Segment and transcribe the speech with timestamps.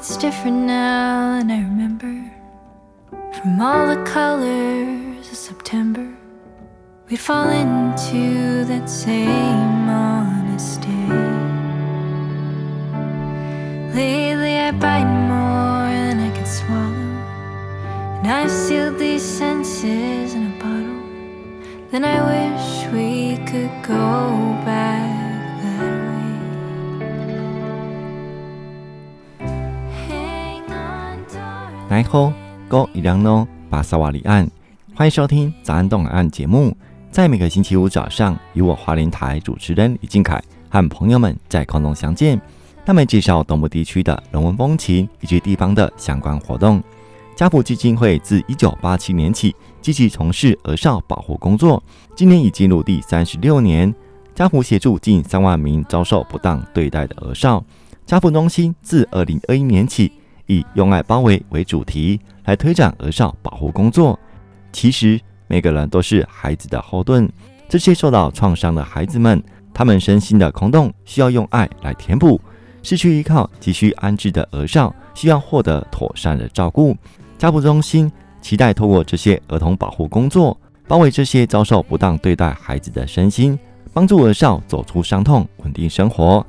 [0.00, 2.14] it's different now than I remember.
[3.34, 6.08] From all the colors of September,
[7.06, 11.08] we'd fall into that same honest day.
[13.94, 17.12] Lately, I bite more than I can swallow,
[18.16, 21.02] and I've sealed these senses in a bottle.
[21.90, 24.16] Then I wish we could go
[24.64, 24.99] back
[31.90, 32.02] darling.
[32.02, 32.32] 然后
[32.68, 34.48] ，Go 伊良诺巴萨瓦里岸，
[34.94, 36.74] 欢迎收听早安东海岸节目。
[37.10, 42.40] 在每个星期五早上，与我花莲台主持人李俊凯和朋友们在空中相见，
[42.86, 46.80] 他们介绍东部地区的人文风情以及地方的相关活动。
[47.34, 51.82] 家福基金会自一九八七年起积极从事儿少保护工作，
[52.14, 53.92] 今年已进入第三十六年。
[54.32, 57.64] 家福协助近三万名遭受不当对待的儿少。
[58.06, 60.12] 家福中心自二零二一年起，
[60.50, 64.18] 以“用爱包围”为主题来推展儿少保护工作。
[64.72, 67.30] 其实每个人都是孩子的后盾，
[67.68, 69.40] 这些受到创伤的孩子们，
[69.72, 72.40] 他们身心的空洞需要用爱来填补。
[72.82, 76.96] 失去依靠、急需安置的儿少需要获得妥善的照顾。
[77.38, 83.56] 家福中心期待透过这些儿童保护工作，包围这些遭受不当对待孩子的身心，
[83.92, 86.44] 帮助儿少走出伤痛，稳定生活。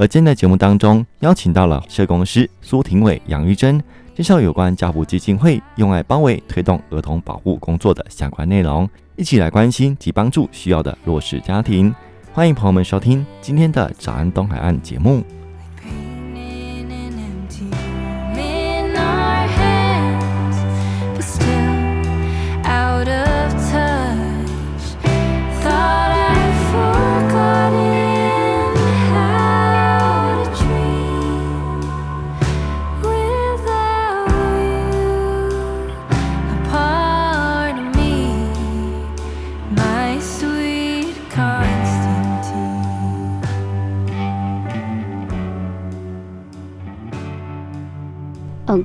[0.00, 3.82] 而今天的节目当中，邀请到了社工师苏廷伟、杨玉珍，
[4.14, 11.92] 介绍有关家福基金会用爱包围推动儿童保护工作的相关内容，一起来关心及帮助需要的弱势家庭。
[12.32, 15.24] 欢迎朋友们收听今天的早安东海岸节目。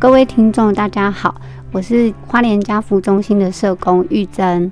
[0.03, 1.33] 各位听众，大家好，
[1.71, 4.69] 我是花莲家福中心的社工玉珍。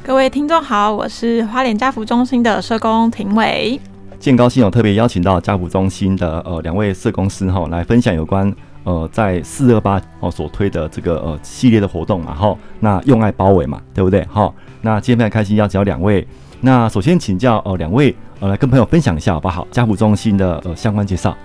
[0.00, 3.80] 各位听众好，我是花莲家福中心的社工庭伟。
[4.20, 8.54] 建高兴有特别邀请到家福中心的呃两位社工师哈，来分享有关
[8.84, 14.54] 呃在四二八哦所推的这个呃系列的活动嘛哈，那用爱包围嘛，对不对哈？
[14.82, 16.24] 那今天非常开心邀请到两位，
[16.60, 19.66] 那首先请教呃两位呃来跟朋友分享一下好不好？
[19.72, 21.36] 家福中心的呃相关介绍。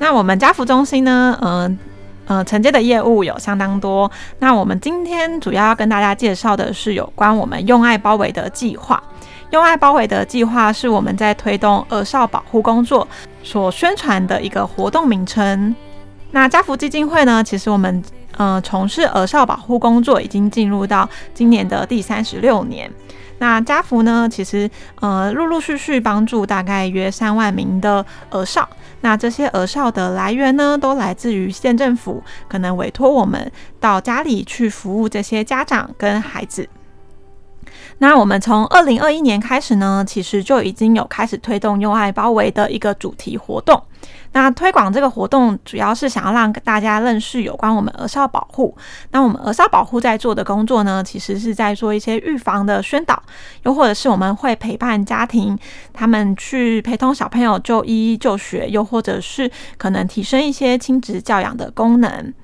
[0.00, 1.78] 那我们家福中心呢，嗯呃
[2.26, 4.10] 呃承接的业务有相当多。
[4.38, 9.02] 那我们今天主要要跟大家介绍的是有关我们用爱包围的计划。
[9.50, 13.06] 用爱包围的计划是我们在推动儿少保护工作
[13.42, 15.74] 所宣传的一个活动名称。
[16.32, 18.02] 那家福基金会呢，其实我们
[18.36, 22.90] 呃从事儿少保护工作已经进入到今年的第三十六年。
[23.38, 24.68] 那家福呢，其实
[25.00, 28.68] 呃陆陆续续帮助大概约三万名的儿少。
[29.04, 36.66] 那这些儿少的来源呢，都来自于县政府，可能委托我们到家里去服务这些家长跟孩子。
[37.98, 43.82] 那我们从二零二一年开始呢，其实就已经有开始推动用爱包围的一个主题活动。
[44.32, 48.76] 那推广这个活动，主要是想要让大家认识有关我们儿少保护。
[49.12, 53.22] 那我们儿少保护在做的工作呢，其实是在做一些预防的宣导，
[53.62, 55.56] 又或者是我们会陪伴家庭，
[55.92, 62.34] 他们去陪同小朋友就医就学，又或者是可能提升一些亲职教养的功能。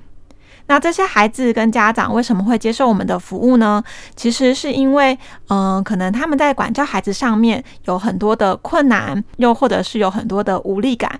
[0.70, 3.82] 那这些孩子跟家长为什么会接受我们的服务呢？
[4.14, 11.10] 其实是因为，嗯、可能他们在管教孩子上面有很多的困难，又或者是有很多的无力感，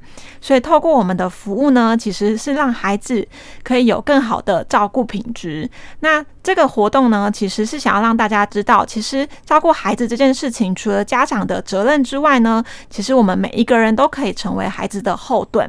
[0.41, 3.27] 所以透过我们的服务呢，其实是让孩子
[3.65, 5.69] 可以有更好的照顾品质。
[5.99, 15.69] 那这个活动呢，其实是想要让大家知道，其实照顾孩子这件事情，除了家长的责任之外呢，其实我们每一个人都可以成为孩子的后盾。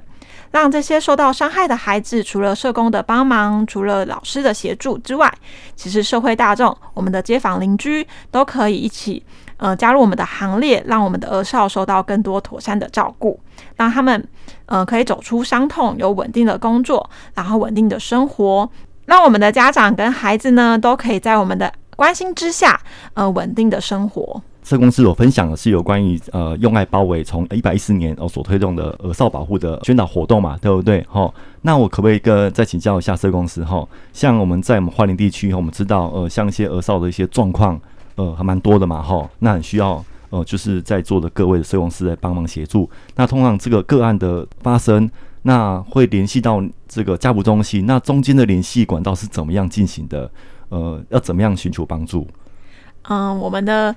[0.52, 5.34] 让这些受到伤害的孩子，除了社工的帮忙，除了老师的协助之外，
[5.76, 9.24] 其实社会大众、我们的街坊邻居都可以一起，
[9.58, 13.40] 呃，加入我们的行列，让我们的儿少受到更多妥善的照顾，
[13.78, 14.28] 让他们，
[14.66, 18.70] 呃，可以走出伤痛，有稳定的工作，然后稳定的生活。
[19.06, 22.80] 让我们的家长跟孩子呢，都可以在我们的关心之下，
[23.14, 24.42] 呃，稳定的生活。
[24.72, 31.06] 社工师所分享的是有关于呃用爱包围从一百一十年哦所推动的儿少保护的宣导活动嘛，对不对？
[31.10, 31.30] 哈，
[31.64, 33.86] 那我可不可以跟再请教一下社工师哈？
[34.14, 37.78] 像我们在我们花莲地区，我们知道呃像一些儿少的一些状况，
[38.16, 42.90] 呃还蛮多的嘛，哈，那很需要呃就是在座的各位的社工师来帮忙协助。
[43.18, 50.32] 那通常这个个案的发生，那会联系到这个家扶中心，那中间的联系管道是怎么样进行的？
[50.70, 52.26] 呃，要怎么样寻求帮助？
[53.10, 53.94] 嗯，我们的。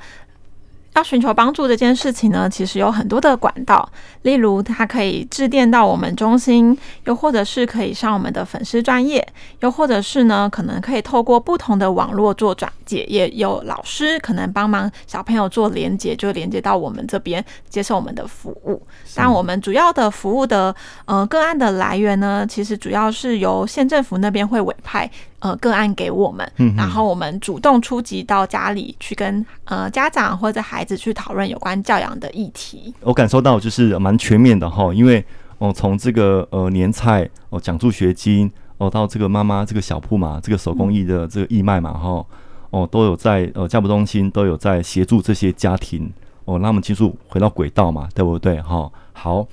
[0.95, 3.89] 要寻求帮助这件事情呢，其实有很多的管道，
[4.23, 9.27] 例如它可以致电到我们中心，又或者是可以上我们的粉丝专业，
[9.61, 18.81] 又或者是呢，可能可以透过不同的网络做转介，也有老师可能帮忙小朋友做连接，就连接到我们这边接受我们的服务。
[19.17, 20.75] 但我们主要的服务的
[21.07, 25.11] 呃个案的来源呢，其实主要是由县政府那边会委派。
[25.41, 32.93] 呃，个案给我们，然后我们主动出击到家里去跟呃家长或者孩子去讨论有关教养的议题。
[33.01, 35.25] 我感受到就是蛮全面的哈，因为
[35.59, 42.25] 哦从这个呃年菜哦奖助学金哦到这个妈妈这个小铺嘛，这个手工艺的这个义卖嘛哈
[42.71, 46.13] 哦都有在呃家扶中心都有在协助这些家庭
[46.45, 48.91] 哦，让他们迅速回到轨道嘛，对不对哈？
[49.13, 49.47] 好，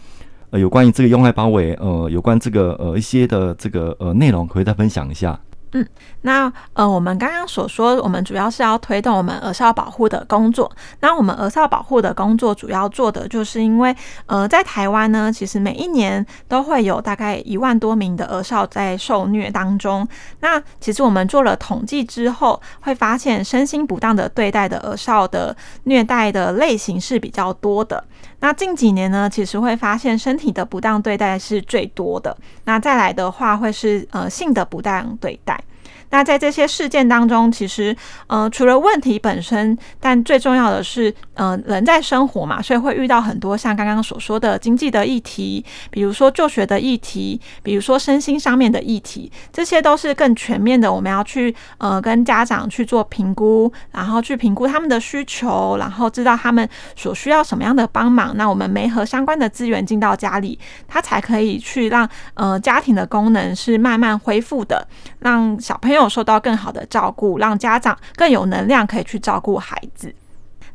[0.50, 5.40] 呃有关于这个用爱包围呃有关这个呃一些的这个呃内容，可以再分享一下。
[5.74, 5.88] 嗯，
[6.24, 10.70] 那呃，我们刚刚所说，我们主要是要推动我们儿少保护的工作。
[11.00, 13.96] 那我们儿少保护的工作主要做的，就是因为
[14.26, 20.06] 呃，在台湾呢，其实每一年都会有大概一万多名的儿少在受虐当中。
[20.42, 28.04] 那其实我们做了统计之后，会发现身心不当的对待的儿少的虐待的类型是比较多的。
[28.42, 32.36] 那近几年呢，其实会发现身体的不当对待是最多的。
[32.66, 35.64] 那再来的话，会是呃性的不当对待。
[36.12, 37.96] 那在这些事件当中，其实，
[38.28, 50.92] 呃，除了问题本身，但最重要的是，呃，人在生活嘛，所以会遇到很多像刚刚所说的经济的议题，比如说就学的议题，比如说身心上面的议题，这些都是更全面的。
[50.92, 56.68] 我们要去，呃，跟家长去做评估，然后去评估他们的需求，然后知道他们
[56.98, 58.36] 所需要什么样的帮忙。
[58.36, 60.60] 那我们没合相关的资源进到家里，
[60.90, 64.86] 他才可以去让，呃，家庭的功能是慢慢恢复的，
[65.20, 66.01] 让小朋友。
[66.02, 70.14] 有受到更好的照顾，让家长更有能量可以去照顾孩子。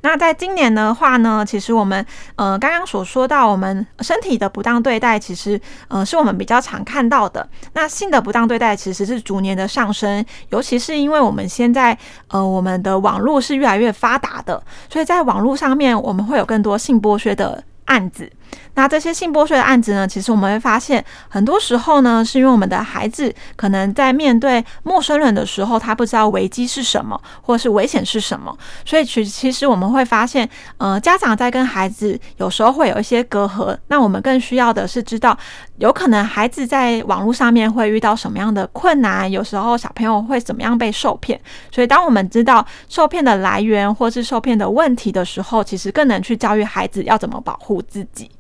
[0.03, 2.05] 那在今年的话呢，其实我们
[2.37, 7.49] 呃刚刚所说到，我们身体的不当对待，其实呃是我们比较常看到的。
[7.73, 11.97] 那性的不当对待其实是逐年的上升，尤其是因为我们现在
[12.29, 18.31] 呃我们的网络是越来越发达的，所以在网络上面我们会有更多性剥削的案子。
[18.75, 28.55] 那这些性剥削的案子呢，其实我们会发现，很多时候呢，是因为我们的孩子可能在面对陌生人的时候，他不知道危机是什么，或是危险是什么，
[28.85, 30.47] 所以其其实我们会发现，
[30.77, 33.77] 呃，家长在跟孩子有时候会有一些隔阂。
[33.89, 35.37] 那我们更需要的是知道，
[35.79, 41.41] 有可能孩子在网络上面会遇到什么样的困难，有时候小朋友会怎么样被受骗。
[41.73, 48.31] 所以当我们知道受骗的来源或是受骗的问题的时候，其实更能去教育孩子要怎么保护自己。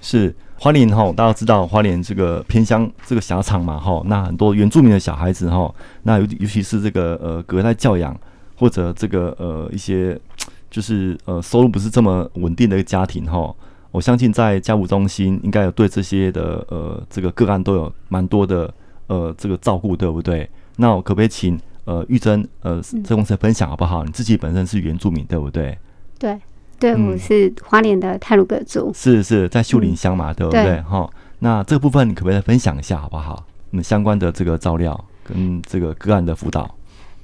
[0.00, 8.18] 是花莲哈，大家知道花莲这个偏乡这个狭长嘛哈，那很多原住民的小孩子哈，那尤尤其是这个呃隔代教养
[8.56, 10.18] 或者这个呃一些
[10.70, 13.54] 就是呃收入不是这么稳定的一个家庭哈，
[13.90, 18.72] 我相信在家扶中心应该有对这些的呃这个个案都有蛮多的
[19.06, 20.48] 呃这个照顾，对不对？
[20.76, 24.04] 那我可不可以请呃玉珍呃这公司分享好不好？
[24.04, 25.78] 你自己本身是原住民，对不对？
[26.18, 26.38] 对。
[26.80, 30.80] 对，我是花莲的泰鲁阁族，嗯、是是在秀林乡嘛，嗯、对不对？
[30.80, 31.08] 哈，
[31.40, 33.44] 那这个部分你可不可以再分享一下，好不好？
[33.70, 36.74] 我们相关的这个照料跟这个个案的辅导。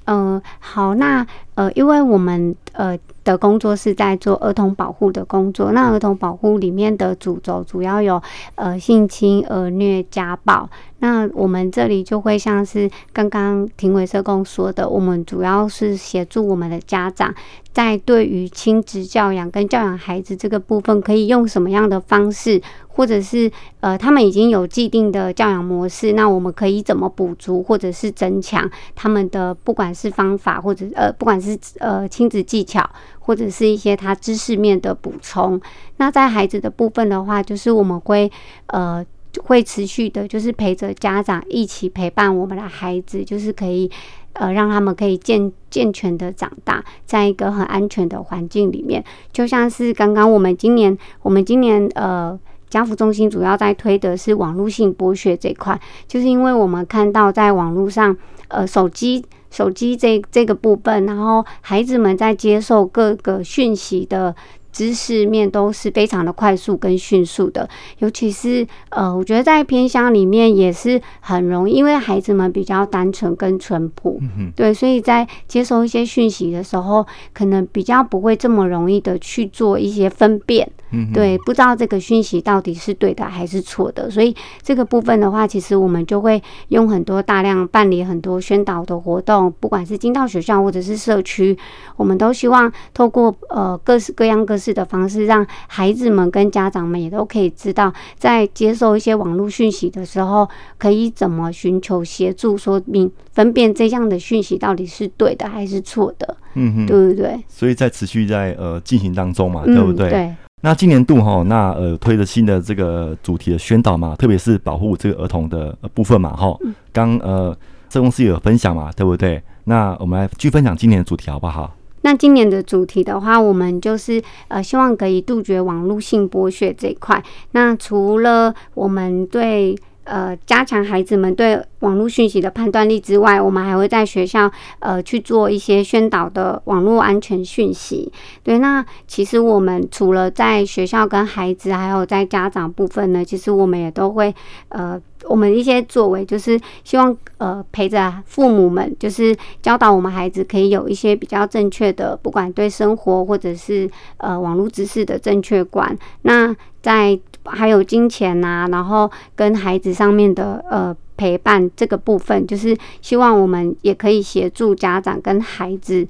[0.05, 8.23] 嗯、呃，好，那呃，因为我们呃的工作是在做儿童保护的工作，那儿童保护里面的主轴主要有
[8.55, 10.69] 呃性侵、儿虐、家暴。
[10.99, 17.35] 那我们这里就会像是刚刚庭玮社工说的，我们主要是协助我们的家长
[17.73, 23.51] 在对于亲子教养跟教养孩子这个部分，可以用什么样的方式，或者是
[23.81, 32.89] 呃他们已经有既定的教养模式，那我们可以怎么补足或者是增强他们的不管是方法或者呃不管是呃亲子技巧
[33.19, 35.61] 或者是一些他知识面的补充。
[35.99, 38.33] 那在孩子的部分的话，就是我们会
[38.69, 39.05] 呃。
[39.45, 43.91] 会持续的，就是陪着家长一起陪伴我们的孩子，就是可以，
[44.33, 49.05] 呃，让他们可以健健全的长大，在一个很安全的环境里面。
[49.33, 52.39] 就像是刚刚我们今年，我们今年呃，
[52.69, 58.17] 家福中心主要在推的是网络性剥削这块，就是因为我们看到在网络上，
[58.49, 64.35] 呃，手机手机这这个部分，然后孩子们在接受各个讯息的。
[64.77, 67.67] 知识面都是非常的快速跟迅速的，
[68.01, 80.71] 尤其是呃，我觉得在偏乡里面也是很容易，因为孩子们比较单纯跟淳朴，嗯对，所以在接收一些讯息的时候，可能比较不会这么容易的去做一些分辨。
[80.93, 91.59] 嗯，对，不知道这个讯息到底是对的还是错的，所以这个部分的话，其实我们就会用很多大量办理很多宣导的活动，不管是进到学校或者是社区，
[91.97, 107.39] 我们都希望透过呃各式各样各式的方式，让孩子们跟家长们也都可以知道，在接受一些网络讯息的时候，可以怎么寻求协助，说明分辨这样的讯息到底是对的还是错的，嗯哼，对不对？
[107.49, 110.09] 所以在持续在呃进行当中嘛，对不对？
[110.09, 110.35] 嗯，对。
[110.63, 116.57] 那今年度哈，那呃推了新的这个主题的宣导嘛，特别是保护这个儿童的部分嘛，哈，
[116.93, 117.57] 刚呃
[117.91, 119.41] 社公司也有分享嘛，对不对？
[119.65, 121.73] 那我们来去分享今年的主题好不好？
[122.07, 127.21] 那今年的主题的话，我们就是呃希望可以杜绝网络性剥削这一块。
[127.51, 138.11] 那除了我们对呃加强孩子们对网络讯息的判断力之外，我们还会在学校呃去做一些宣导的网络安全讯息。
[138.43, 144.35] 对，那其实我们除了在学校跟孩子，还有在家长部分呢，其实我们也都会
[144.69, 155.97] 呃，我们一些作为就是希望呃陪着父母们，就是教导我们孩子可以有一些比较正确的，不管对生活或者是呃网络知识的正确观。
[156.23, 160.97] 那在还有金钱呐、啊，然后跟孩子上面的呃。
[161.19, 166.07] 陪伴这个部分，就是希望我们也可以协助家长跟孩子，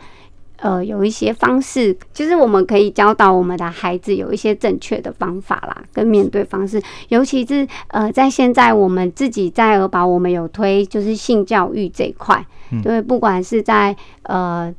[0.56, 6.82] 呃，有一些方式，就是我们可以教导我们的孩子有一些正确的方法啦，跟面对方式。
[7.06, 12.44] 尤其是呃，在现在我们自己在儿保，我们有推就是性教育这一块，
[12.82, 14.74] 对，不管是在呃。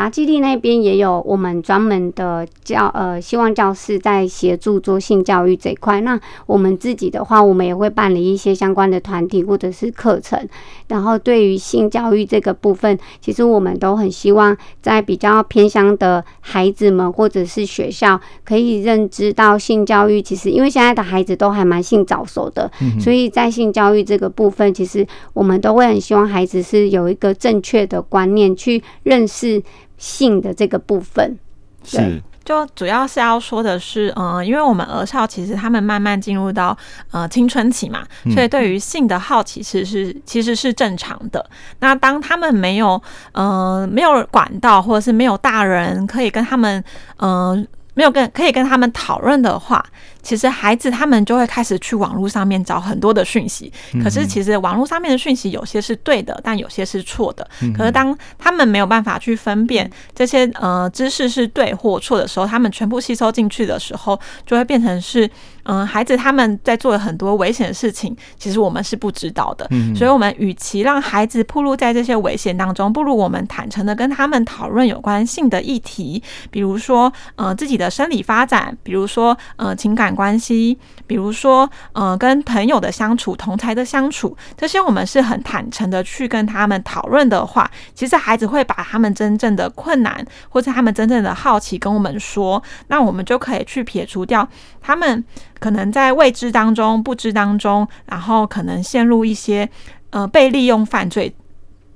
[0.00, 6.00] 达基地那边也有我们专门的教呃希望教室在协助做性教育这一块。
[6.00, 10.48] 那我们自己的话，我们也会办理一些相关的团体或者是课程。
[10.88, 20.22] 然后对于性教育这个部分，其实我们都很希望在比较偏乡的孩子们或者是学校，可以认知到性教育。
[20.22, 29.62] 其实因为现在的孩子都还蛮性早熟的，所以在性教育这个部分，其实我们都会很希望孩子是有一个正确的观念去认识。
[30.00, 31.38] 性的这个部分
[31.84, 36.76] 是，就主要是要说的是，嗯、呃，因为我们儿少其实他们慢慢进入到
[37.12, 38.02] 呃青春期嘛，
[38.34, 41.48] 所以对于性的好奇其实是其实是正常的。
[41.78, 43.00] 那当他们没有
[43.32, 46.82] 呃没有管道，或者是没有大人可以跟他们
[47.18, 47.50] 嗯。
[47.52, 49.84] 呃没有跟可以跟他们讨论的话，
[50.22, 53.72] 其实孩子他们就会开始去网络上面找很多的讯息。
[54.02, 57.48] 可是其实网络上面的讯息有些是对的，但有些是错的。
[57.76, 65.28] 可是当他们没有办法去分辨这些呃知识是对或错的时候，他们全部吸收进去的时候，就会变成是。
[65.64, 69.66] 嗯，孩子他们在做很多危险的事情，其实我们是不知道的。
[69.70, 94.48] 嗯，所以，我们与其让孩子暴露在这些危险当中，不如我们坦诚的跟他们讨论有关性的议题，比如说，呃，自己的生理发展，比如说，呃，情感关系，比如说，呃，跟朋友的相处、同才的相处，这些我们是很坦诚的去跟他们讨论的话，其实孩子会把他们真正的困难或者他们真正的好奇跟我们说，那我们就可以去撇除掉
[94.80, 95.24] 他们。
[95.58, 99.68] 可能在未知当中、不知当中，然后可能陷入一些
[100.08, 101.30] 呃被利用犯罪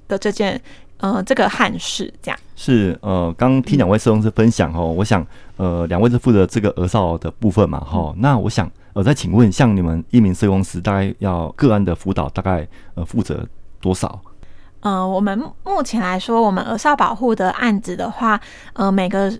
[0.06, 0.60] 的这件
[0.98, 13.46] 呃这个憾事，这样是呃，刚听两位社工师分享哦，我想呃两位是负责这个儿少的部分嘛哈、嗯，那我想呃再请问，像你们一名社工师大概要个案的辅导大概呃负责
[13.80, 14.20] 多少？
[14.80, 18.40] 呃，我们目前来说，我们儿少保护的案子的话，
[18.74, 19.32] 呃每个。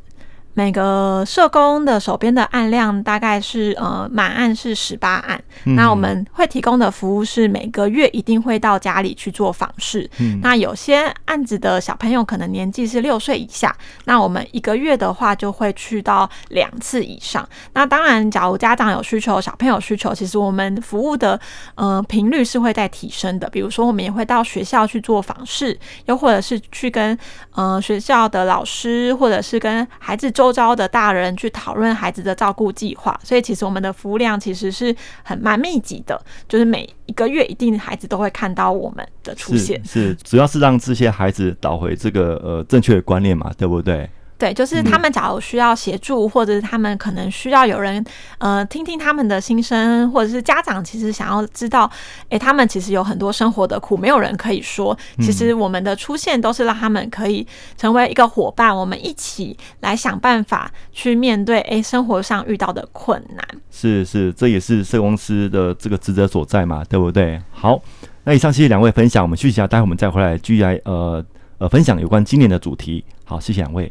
[0.54, 10.08] 每个社工的手边的案量大概是呃满案是十八案，嗯，那我们会提供的服务是每个月一定会到家里去做访视。
[10.20, 17.46] 嗯，那有些案子的小朋友可能年纪是六岁以下，那我们一个月的话就会去到两次以上。
[17.72, 21.38] 那当然，假如家长有需求，小朋友需求，其实我们服务的
[21.74, 23.50] 呃频率是会在提升的。
[23.50, 27.18] 比如说，我们也会到学校去做访视，又或者是去跟
[27.56, 30.43] 呃学校的老师，或者是跟孩子做。
[30.44, 39.82] 周遭的大人去讨论孩子的照顾计划，所以其实我们的服务量其实是很蛮密集的，就是每一个月一定孩子都会看到我们的出现。
[39.86, 44.10] 是，主要是让这些孩子导回这个呃正确的观念嘛，对不对？
[44.36, 48.04] 对，就是他们假如需要协助，或者是他们可能需要有人
[48.38, 51.90] 呃听听他们的心声，或者是家长其实想要知道，
[52.28, 54.96] 哎，他们其实有很多生活的苦，没有人可以说。
[55.20, 63.46] 其实我们的出现都是让他们可以成为一个伙伴，我们一起来想办法去面对哎生活上遇到的困难。
[63.70, 67.40] 是是，这也是社公司的这个职责所在嘛，对不对？
[67.52, 67.80] 好，
[68.24, 71.24] 那以上谢谢两位分享，我们休息一下，待会我们再回来继续来呃
[71.58, 73.04] 呃分享有关今年的主题。
[73.24, 73.90] 好，谢谢两位。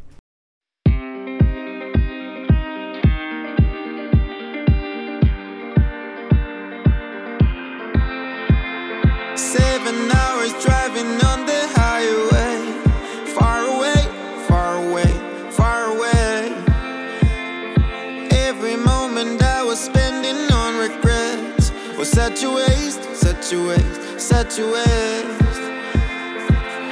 [22.35, 25.61] such a waste, such a waste, such a waste.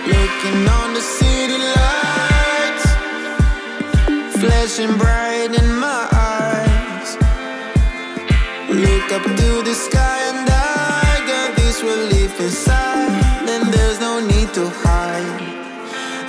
[0.05, 2.85] Looking on the city lights,
[4.39, 7.17] flashing bright in my eyes.
[8.69, 14.53] Look up to the sky and I got this relief inside, and there's no need
[14.53, 15.41] to hide.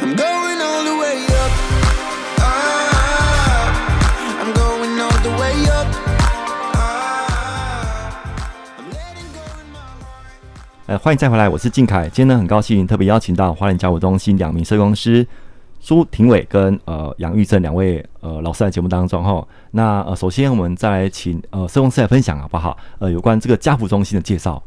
[0.01, 1.42] I'm going all the way up.
[10.93, 12.03] 呃，欢迎再回来，我是靖凯。
[12.11, 15.27] 今天呢，很高兴特别邀请到花莲家扶中心两名社工师
[15.81, 19.43] 苏庭伟跟呃杨玉正两位呃老师在节目当中哈。
[19.71, 22.77] 那呃，首先我们再来请呃社工师来分享好不好？
[22.99, 24.63] 呃，有关这个家服中心的介绍。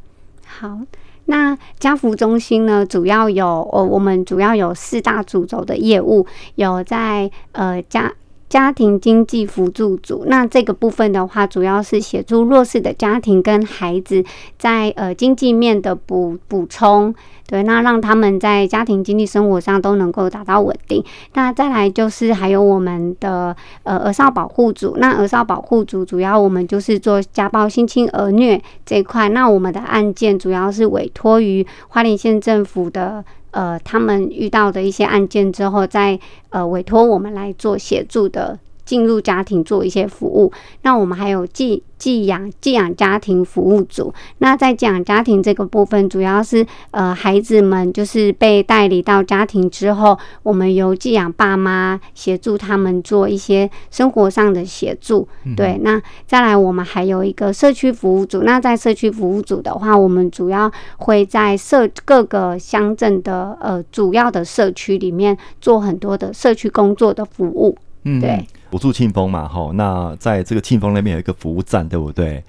[0.47, 0.79] 好，
[1.25, 8.11] 那家服中心呢，主要有呃，我们主要有四大主轴的业务，有在呃家。
[8.47, 14.23] 家庭经济辅助组，那这个部分的话，主要是协助弱势的家庭跟孩子
[14.57, 17.13] 在呃经济面的补补充，
[17.47, 21.03] 对，那让他们在家庭经济生活上都能够达到稳定。
[21.33, 29.29] 那再来就是还有我们的呃儿少保护组，那儿少保护组主要我们就是做家暴、性侵、儿虐这一块。
[29.29, 33.23] 那我们的案件主要是委托于花莲县政府的。
[33.51, 38.59] 呃，他们遇到的一些案件之后，再呃委托我们来做协助的。
[38.85, 40.51] 进入家庭做一些服务，
[40.83, 44.13] 那我们还有寄寄养寄养家庭服务组。
[44.37, 55.27] 那在寄养家庭这个部分，主要是呃孩子们就是被带离到家庭之后，我们由寄养爸妈协助他们做一些生活上的协助。
[55.45, 58.43] 嗯、对，那再来我们还有一个社区服务组。
[58.43, 67.75] 那在社区服务组的话，我们主要会在社各个乡镇的呃主要的社区里面做很多的社区工作的服务。
[68.03, 68.45] 嗯，对。
[68.75, 72.43] 我住庆丰嘛，吼，那在这个庆丰那边有一个服务站，对不对？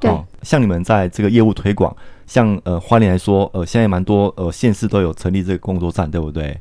[0.00, 0.10] 对。
[0.42, 6.58] 像你们在这个业务推广，像呃花莲来说，呃，现在蛮多呃县市都有成立这个工作站，对不对？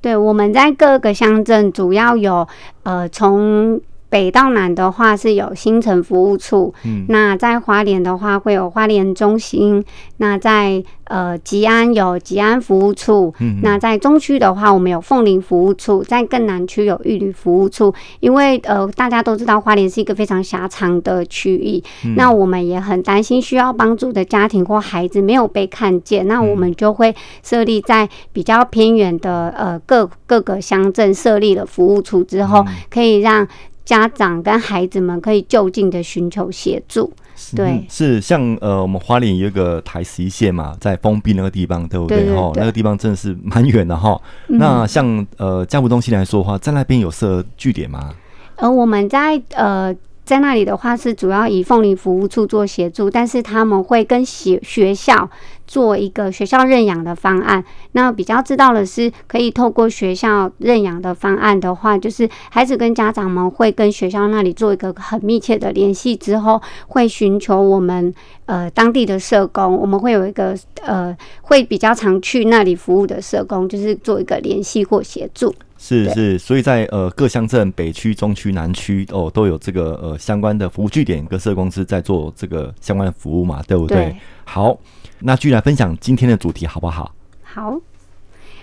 [0.00, 2.46] 对，我们在各个乡镇主要有
[2.84, 3.80] 呃从。
[4.10, 9.82] 北到南的话是有新城服务处，嗯，那在花莲的话会有花莲中心，
[10.16, 33.46] 那在呃吉安有吉安服务处，嗯，那在中区的话我们有凤林服务处，在更南区有玉里服务处，因为呃大家都知道花莲是一个非常狭长的区域，嗯，那我们也很担心需要帮助的家庭或孩子没有被看见，那我们就会设立在比较偏远的呃各各个乡镇设立了服务处之后，可以让。
[33.84, 37.12] 家长跟孩子们可以就近的寻求协助，
[37.56, 42.34] 对，是像呃，我们花莲有一个台十一线嘛，在封闭那个地方，对不对？
[42.34, 44.20] 哈，那个地方真的是蛮远的哈。
[44.46, 48.14] 那像呃，家扶中心来说的话，在那边有设据点吗？
[48.56, 49.94] 呃，我们在呃。
[50.30, 55.28] 在那里的话是主要以凤林服务处做协助，但是他们会跟学学校
[55.66, 57.64] 做一个学校认养的方案。
[57.92, 68.14] 那比较知道的是，可以透过学校认养的方案的话，就是孩子跟家长们会跟学校那里做一个很密切的联系，之后会寻求我们
[68.46, 75.52] 呃当地的社工，我们会有一个呃会比较常去那里服务的社工，就是做一个联系或协助。
[75.82, 83.96] 是是，所以在呃各乡镇北区、中区、南区哦都有这个呃相关的服务据点跟社公司在做这个相关的服务嘛，对不对？
[83.96, 84.16] 对。
[84.44, 84.78] 好，
[85.20, 87.14] 那继续来分享今天的主题好不好？
[87.42, 87.80] 好。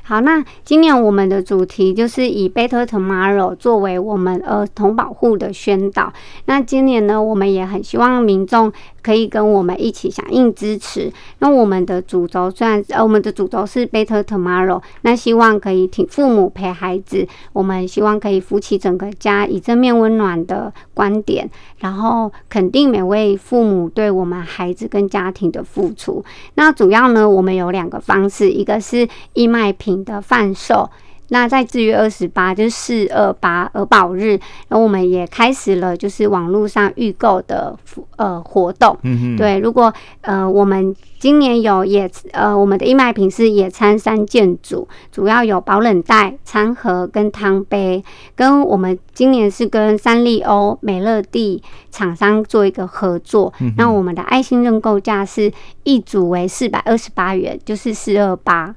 [0.07, 6.13] 好，那今年我们的主题就是以 Better Tomorrow 作为我们儿童保护的宣导。
[6.45, 8.71] 那今年呢，我们也很希望民众
[9.03, 11.11] 可以跟我们一起响应支持。
[11.39, 26.23] 那我们的主轴虽然呃，我们的主轴是 Better Tomorrow，那希望可以挺父母陪孩子，我们希望可以扶起整个家，以正面温暖的观点，然后肯定每位父母对我们孩子跟家庭的付出。
[26.53, 30.89] 那主要呢，我们有两个方式，一个是义卖品的贩售，
[31.29, 37.77] 那在至月二十八，就是四二八儿保日，然后我们也开始了就是网络上预购的
[38.15, 38.97] 呃活动。
[39.03, 48.01] 嗯哼，对，如果呃我们今年有野呃我们的义卖品是野餐三件组，主要有保冷袋、餐盒跟汤杯，
[48.33, 53.51] 跟我们今年是跟三丽鸥、美乐蒂厂商做一个合作。
[53.59, 55.51] 嗯，那我们的爱心认购价是
[55.83, 58.73] 一组为四百二十八元，就是四二八。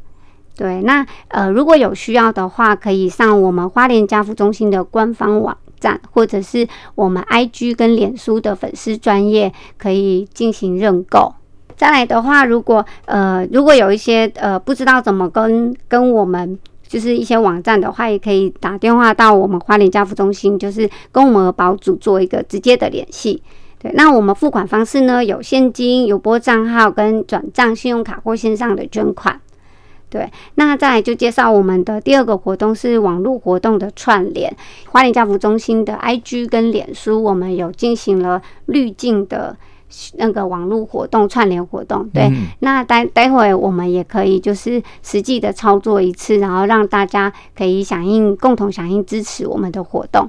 [0.61, 11.33] 对，那呃，如果有需要的话，可以上我们花莲家福中心的官方网站，或者是我们 IG 跟脸书的粉丝专页，可以进行认购。
[11.79, 23.42] 再来的话，如果呃，如果有一些呃不知道怎么跟跟我们就是一些网站的话，也可以打电话到我们花莲家福中心，就是跟我们儿保主做一个直接的联系。
[23.79, 29.40] 对，那我们付款方式呢，有现金、有拨账号跟转账、信用卡或线上的捐款。
[30.11, 34.55] 对，那再来就介绍我们的第二个活动是网络活动的串联，
[34.90, 39.57] 花莲家福中心的 IG 跟脸书，我们有进行了滤镜的
[40.14, 42.09] 那个网络活动串联活动。
[42.12, 50.29] 对，嗯、那待待会我们也可以就是实际的操作一次，然后让大家可以响应，共同响应支持我们的活动。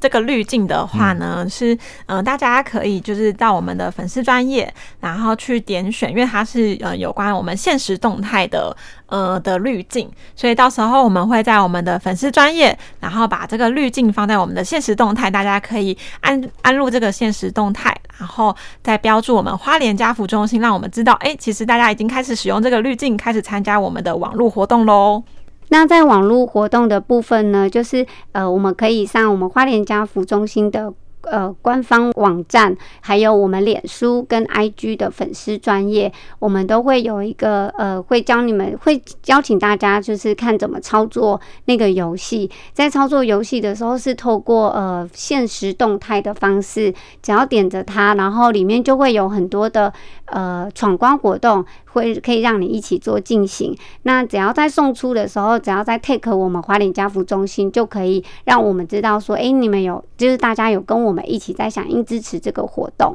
[0.00, 1.74] 这个滤镜的话呢，嗯、是
[2.06, 25.22] 嗯、呃，大家可以就是到我们的粉丝专业，然后去点选，因为它是呃有关我们现实动态的呃的滤镜，所以到时候我们会在我们的粉丝专业，然后把这个滤镜放在我们的现实动态，大家可以按按入这个现实动态，然后再标注我们花莲家福中心，让我们知道，哎，其实大家已经开始使用这个滤镜，开始参加我们的网络活动喽。
[25.68, 30.92] 那在网络活动的部分呢，就是呃，我们可以上我们花莲家福中心的。
[31.22, 42.48] 呃，官方网站还有我们脸书跟 IG 的粉丝专页，我们都会有一个呃，会教你们，会邀请大家就是看怎么操作那个游戏。
[42.72, 49.92] 在操作游戏的时候，是透过呃限时动态的方式，只要点着它，然后里面就会有很多的
[50.26, 51.62] 呃闯关活动，
[51.98, 53.76] 会可以让你一起做进行。
[54.02, 61.18] 那只要在送出的时候，只要在 take 我们华联家福中心，就可以让我们知道说，哎、你们有就是大家有跟我们。
[61.28, 63.14] 一起在响应支持这个活动，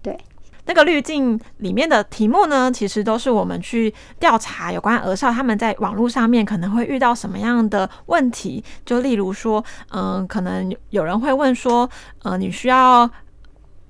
[0.00, 0.16] 对。
[0.66, 8.62] 那个滤镜里面的题目呢，其实都是我们去调查有关儿少他们在网络上面可能会遇到什么样的问题。
[8.86, 11.90] 就例如说，嗯、可能有人会问说，
[12.22, 13.10] 呃，你需要。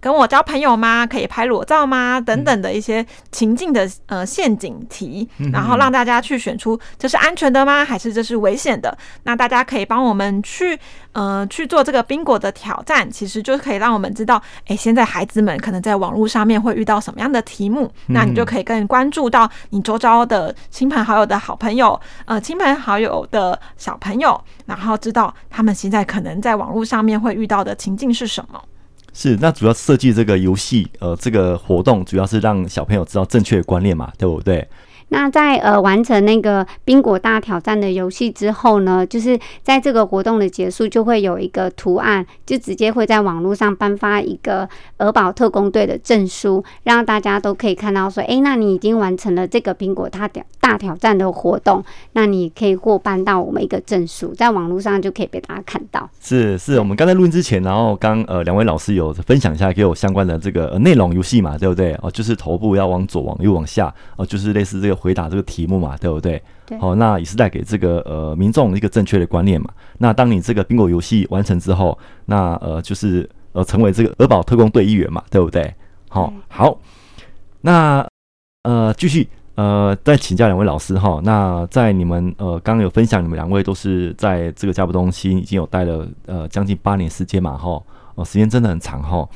[0.01, 1.07] 跟我交朋友吗？
[1.07, 2.21] 可以拍裸照吗？
[2.21, 7.85] 等等的一些情境的呃陷阱题，然后让大家去选出这是安全的吗？
[7.85, 8.97] 还是这是危险的？
[9.25, 10.79] 那大家可以帮我们去
[11.13, 28.63] 呃去做这个宾果的挑战，其实就可以让我们知道，哎，现在孩子们可能在网络上面会遇到什么样的题目，那你就可以更关注到你周遭的亲朋好友的好朋友，呃，亲朋好友的小朋友，然后知道他们现在可能在网络上面会遇到的情境是什么。
[29.13, 34.67] 是，那主要设计这个游戏，呃，这个活动主要是让小朋友知道正确的观念嘛，对不对？
[35.11, 44.69] 那在呃完成那个宾果大挑战的游戏之后呢，就是在这个活动的结束，就会有一个图案，就直接会在网络上颁发一个
[44.99, 56.07] 儿保特工队的证书，让大家都可以看到说，哎，那你已经完成了这个宾果大挑大挑战的活动，那你可以获颁到我们一个证书，在网络上就可以被大家看到。
[56.21, 61.97] 是是，我们刚才录音之前，然后刚呃两位老师有分享一下给我相关的这个内容游戏嘛，对不对？
[62.03, 64.98] 哦，就是头部要往左，往右，往下，哦，就是类似这个。
[64.99, 66.43] 回答这个题目嘛，对不对？
[66.67, 66.79] 对。
[66.79, 69.71] 好，那也是带给这个呃民众一个正确的观念嘛。
[69.99, 75.73] 那当你这个宾果游戏完成之后，那呃就是呃成为这个儿保特工队一员嘛，对不对？
[76.09, 76.79] 好，好。
[77.61, 78.07] 那
[78.65, 81.21] 呃继续呃再请教两位老师哈。
[81.23, 87.83] 那在你们呃刚刚有分享，你们两位都是在这个家福中心已经有待了呃将近八年时间嘛，哈，
[88.15, 89.29] 哦时间真的很长哈。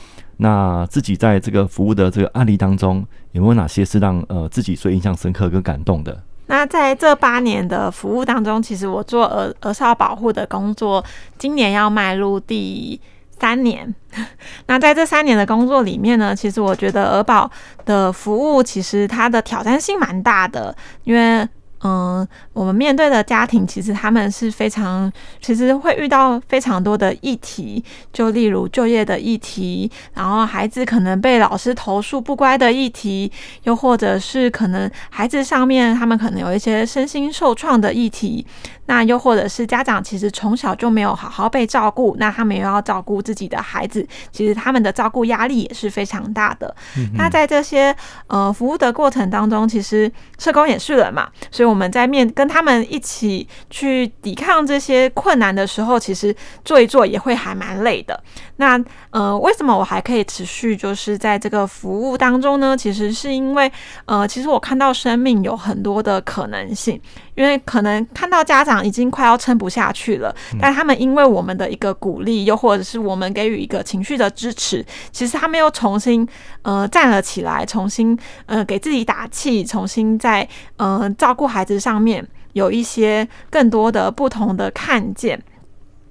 [0.42, 6.20] 那自己在这个服务的这个案例当中，有没有哪些是让呃自己最印象深刻跟感动的？
[6.46, 11.02] 那在这八年的服务当中，其实我做儿儿少保护的工作，
[11.38, 13.00] 今年要迈入第
[13.38, 13.94] 三年。
[14.66, 17.48] 那在这三年的工作里面呢，其实我觉得儿保
[17.84, 21.48] 的服务其实它的挑战性蛮大的，因为。
[21.84, 33.30] 嗯，我们面对的家庭其实他们是非常，其实会遇到非常多的议题，就例如就业的议题，然后孩子可能被老师投诉不乖的议题，
[33.64, 38.46] 又或者是可能孩子上面他们可能有一些身心受创的议题。
[38.86, 46.74] 那又或者是家长其实从小就没有好好被照顾，那他们又要照顾自己的孩子，其实他们的照顾压力也是非常大的。
[46.98, 47.94] 嗯、那在这些
[48.26, 58.22] 呃服务的过程当中，其实社工也是人嘛，所以我们在面跟他们一起去抵抗这些困难的时候，其实做一做也会还蛮累的。
[58.56, 58.78] 那
[59.12, 62.76] 呃，为什么我还可以持续就是在这个服务当中呢？
[62.76, 63.70] 其实是因为
[64.06, 67.00] 呃，其实我看到生命有很多的可能性。
[67.34, 76.28] 因为可能看到家长已经快要撑不下去了，但他们因为我们的一个鼓励，又或者是我们给予一个情绪的支持，其实他们又重新
[76.60, 80.46] 呃站了起来，重新呃给自己打气，重新在
[80.76, 82.22] 呃照顾孩子上面
[82.52, 85.42] 有一些更多的不同的看见。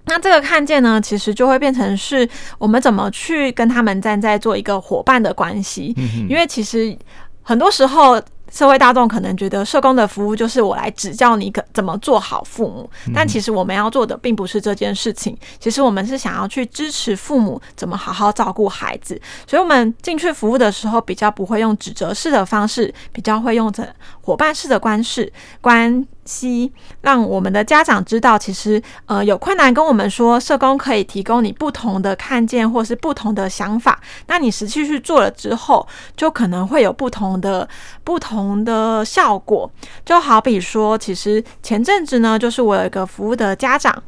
[0.05, 5.95] 那这个看见呢，其实就会变成是我们怎么去跟他们站在做一个伙伴的关系，
[6.29, 6.97] 因为其实
[7.41, 8.21] 很多时候。
[8.53, 15.37] 社会大众可能觉得社工的服务就是我来指教你可怎么做好父母，但其实我们要做的并不是这件事情。
[15.57, 23.87] 其实我们是想要去支持父母怎么好好照顾孩子，所以我们进去服务的时候比较不会用指责式的方式，比较会用着
[24.19, 26.05] 伙伴式的关系关。
[26.31, 33.99] 息，让我们的家长知道，其实呃有困难跟我们说，社工可以提供你不同的看见或是不同的想法。
[34.27, 37.67] 那你实际去做了之后，就可能会有不同的
[38.05, 39.69] 不同的效果。
[40.05, 44.01] 就好比说，其实前阵子呢，就是我有一个服务的家长。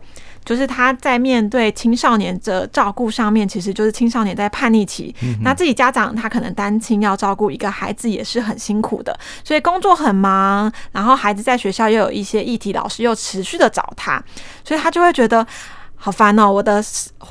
[0.44, 14.24] 就是他在面对青少年的照顾上面，其实就是青少年在叛逆期，嗯、那自己家长他可能单亲要照顾一个孩子也是很辛苦的，所以工作很忙，然后孩子在学校又有一些议题，老师又持续的找他，
[14.64, 15.46] 所以他就会觉得。
[15.96, 16.52] 好烦哦！
[16.52, 16.84] 我的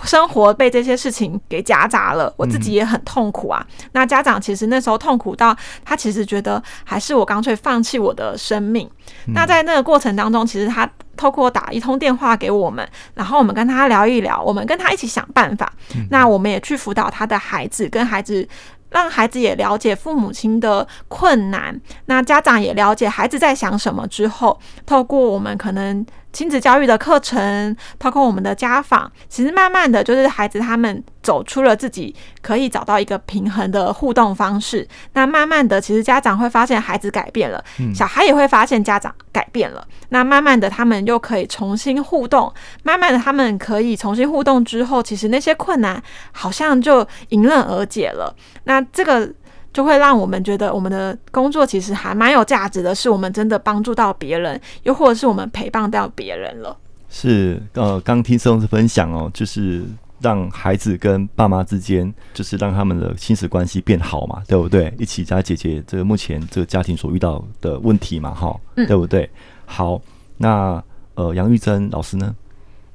[0.03, 3.63] 生活被这些事情给夹杂了，我自己也很痛苦啊。
[3.69, 8.89] 嗯、那家长其实那时候痛苦到，他其实觉得还是我干脆放弃我的生命。
[9.27, 10.89] 嗯、那在那个过程当中，其实他
[11.23, 15.73] 透过打一通电话给我们，然后我们跟他聊一聊，我们跟他一起想办法。
[15.95, 18.49] 嗯、那我们也去辅导他的孩子，跟孩子。
[18.91, 34.87] 让孩子也了解父母亲的困难，那家长也了解孩子在想什么之后，透过我们可能亲子教育的课程，包括我们的家访，其实慢慢的就是孩子他们走出了自己可以找到一个平衡的互动方式。
[35.13, 37.63] 那慢慢的，其实家长会发现孩子改变了，
[37.95, 39.87] 小孩也会发现家长改变了。
[40.09, 42.53] 那慢慢的，他们又可以重新互动。
[42.83, 48.35] 慢慢的，他们可以重新互动之后，其实那些困难好像就迎刃而解了。
[48.65, 49.31] 那这个
[49.73, 56.77] 就会让我们觉得我们的工作其实还蛮有价值的，是我们真的帮助到别人，又或者是我们陪伴到别人了。
[57.09, 59.85] 是，呃，刚听社工师分享哦，就是
[60.21, 64.93] 让孩子跟爸妈之间，就是让他们的亲子关系变好嘛，对不对？
[64.99, 69.29] 一起在解决这个目前这个家庭所遇到的问题嘛，哈，对不对？
[69.67, 70.01] 好，
[70.39, 70.83] 那
[71.15, 72.35] 呃，杨玉珍老师呢？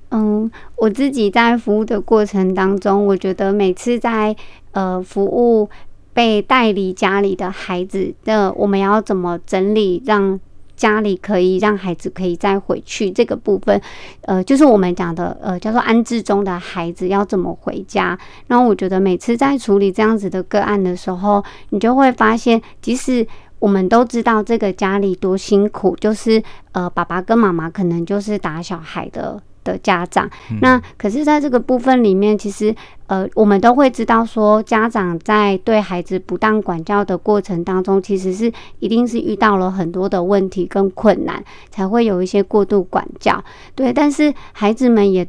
[0.09, 4.35] 嗯，我自己在服务的过程当中，我觉得每次在
[4.71, 5.69] 呃服务
[6.17, 10.39] 被带离家里的孩子的，我们要怎么整理，让
[10.75, 13.79] 家里可以让孩子可以再回去这个部分，
[14.21, 18.17] 呃，就是我们讲的呃叫做安置中的孩子要怎么回家。
[18.47, 23.27] 然后我觉得每次在处理这样子的个案的时候，你就会发现，即使
[23.59, 29.39] 我们都知道这个家里多辛苦，就是呃爸爸跟妈妈可能就是打小孩的。
[29.71, 30.29] 的家长，
[30.61, 32.73] 那可是在这个部分里面，其实
[33.07, 43.43] 呃，我们都会知道说，家长在对孩子不当管教的过程当中，其实是一定是遇到了很多的问题跟困难，才会有一些过度管教。
[43.75, 45.27] 对，但是孩子们也。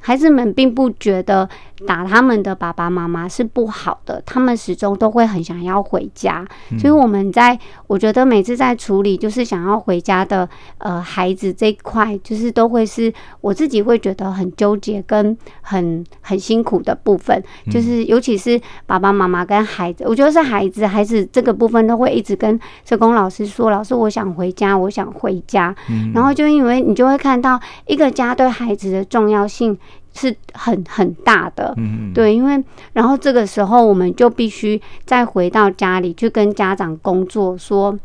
[0.00, 1.48] 孩子们并不觉得
[1.86, 6.46] 打他们的爸爸妈妈是不好的，他们始终都会很想要回家。
[6.78, 17.42] 所以我们在，我觉得每次在处理就是想要回家的呃孩子这一块，就是都会是我自己会觉得很纠结跟很很辛苦的部分。
[17.70, 25.74] 就是尤其是爸爸妈妈跟孩子，我觉得是孩子，孩子这个部分都会一直跟社工老师说：“老师，我想回家，我想回家。”
[26.14, 29.78] 然后就因为你就会看到一个家对孩子的重要性。
[30.20, 37.98] 是很很大的，嗯，对，因为然后这个时候我们就必须再回到家里去跟家长工作说。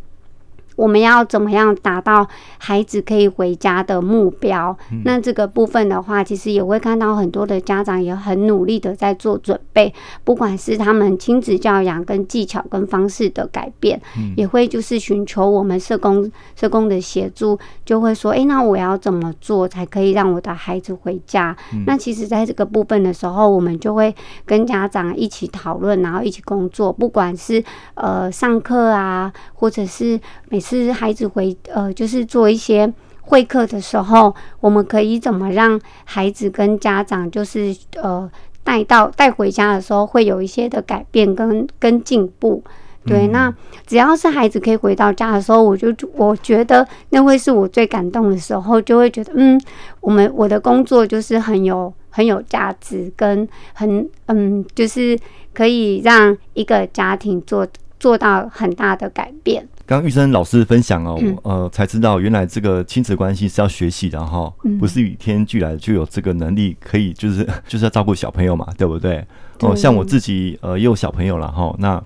[0.76, 4.76] 我们要怎么样达到孩子可以回家的目标？
[5.04, 14.00] 那这个部分的话，其实也会看到很多的家长也很努力的在做准备，不管是他们亲子教养跟技巧跟方式的改变，
[14.36, 21.56] 也会就是寻求我们社工社工的协助，就会说，诶，那我要怎么做才可以让我的孩子回家？
[21.86, 24.14] 那其实在这个部分的时候，我们就会
[24.46, 38.30] 跟家长一起讨论，然后一起工作，不管是呃上课啊，或者是每是孩子回呃，就是做一些会客的时候，我们可以怎么让孩子跟家长就是呃
[38.64, 42.64] 带到带回家的时候会有一些的改变跟跟进步。
[43.08, 43.54] 对，那
[43.86, 49.62] 只要是孩子可以回到家的时候，我就我觉得那会是我最感动的时候，就会觉得嗯，
[50.02, 55.16] 我们我的工作就是很有很有价值，跟很嗯，就是
[55.54, 57.68] 可以让一个家庭做
[58.00, 59.68] 做到很大的改变。
[59.86, 69.20] 刚玉生老师分享哦，嗯、呃，才知道原来这个亲子关系是要学习的哈，不是与天俱来就有这个能力可以就是 就是要照顾小朋友嘛，对不对？
[69.62, 72.04] 哦、呃，像我自己呃也有小朋友了哈，那。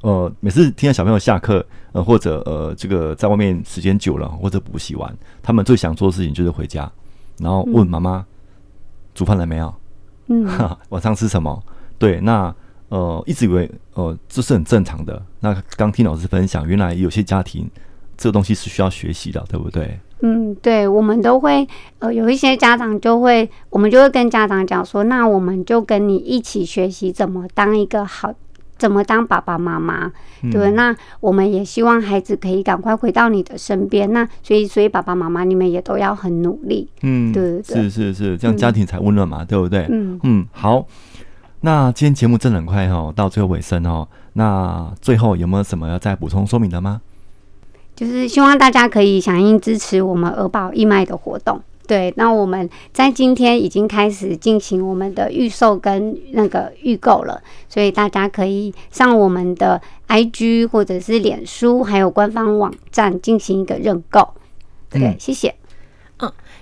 [0.00, 6.88] 呃，每次听到小朋友下课，呃，或者呃，这个在外面时间久了，或者补习完，他们最想做的事情就是回家，
[7.38, 8.24] 然后问妈妈、嗯、
[9.12, 9.74] 煮饭了没有？
[10.28, 10.46] 嗯，
[10.90, 11.60] 晚上吃什么？
[11.98, 12.54] 对，那
[12.88, 15.22] 呃，一直以为呃这是很正常的。
[15.40, 17.68] 那刚听老师分享，原来有些家庭
[18.16, 19.98] 这个东西是需要学习的，对不对？
[20.20, 21.66] 嗯，对，我们都会
[22.00, 28.34] 呃，有一些家长就会，我们就会跟家长讲说，那我们就跟你一起学习怎么当一个好。
[28.78, 30.12] 怎么当爸爸妈妈？
[30.52, 34.12] 对，那我们也希望孩子可以赶快回到你的身边。
[34.12, 36.88] 那所以，所以爸爸妈妈你们也都要很努力。
[37.02, 39.84] 嗯，对对对，是是是，这样家庭才温暖嘛，对不对？
[39.90, 40.86] 嗯嗯，好。
[41.60, 44.06] 那今天节目真的很快哦，到最后尾声哦。
[44.34, 47.00] 那最后有没有什么要再补充说明的吗？
[47.96, 51.60] 就是希望大家可以响应支持我们鹅宝义卖的活动。
[51.88, 64.28] 对，那我们在今天已经开始进行我们的预售跟那个预购了，所以大家可以上我们的 IG 或者是脸书，还有官方网站进行一个认购。
[64.90, 65.54] 对，嗯、谢谢。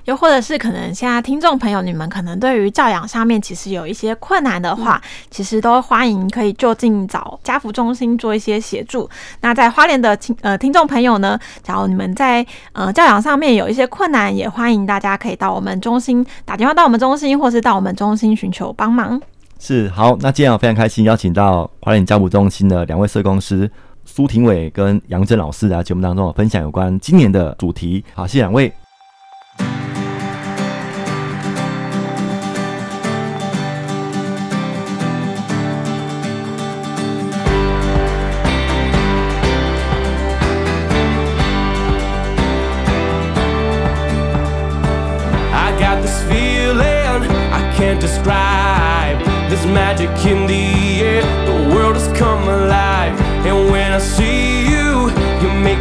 [0.06, 0.08] 嗯。
[0.08, 9.10] 又或者是可能现在听众朋友，你们可能对于教养上面其实有一些困难的话，嗯、其实都欢迎可以就近找家福中心做一些协助。
[9.40, 19.20] 那在花莲的听呃听众朋友呢，假如你们在呃教养上面有一些困难，也欢迎大家可以到我们中心打电话到我们中心，或是到我们中心寻求帮忙。
[19.58, 23.68] 是好，那今天我非常开心邀请到花莲家扶中心的两位社工师
[24.04, 28.04] 苏廷伟跟杨真老师来节目当中分享有关今年的主题。
[28.14, 28.72] 好，谢谢两位。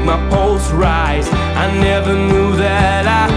[0.05, 1.27] my pulse rise.
[1.31, 3.34] I never knew that I.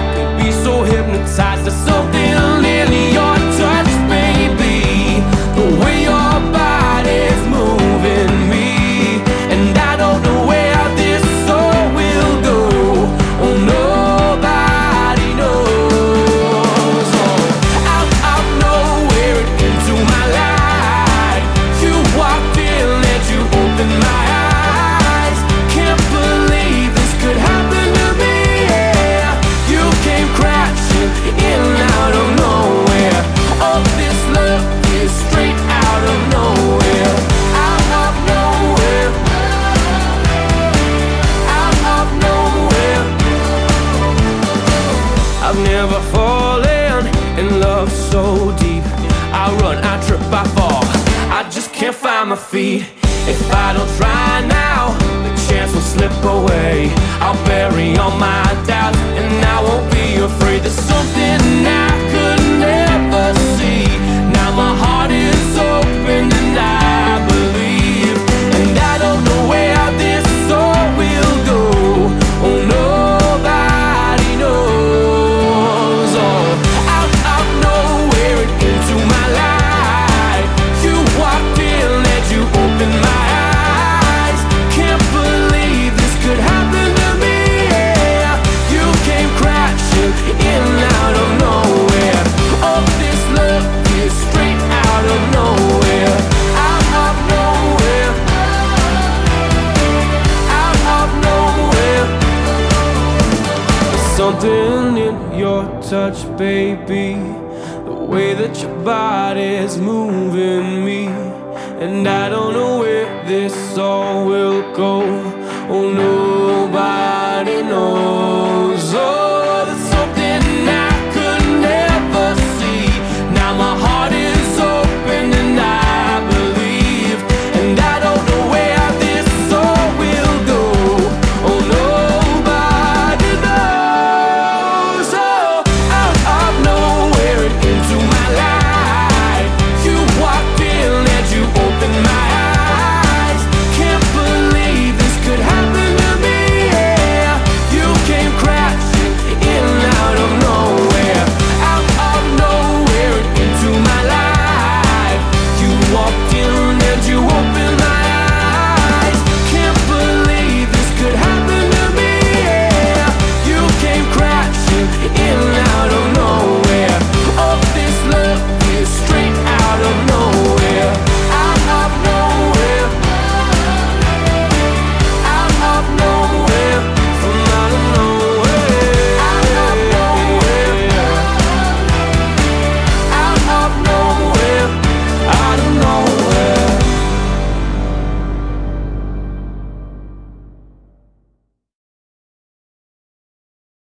[56.38, 56.90] away.
[57.20, 58.47] I'll bury all my